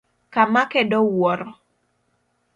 Kamake 0.33 0.81
do 0.89 0.99
wuoro. 1.17 1.49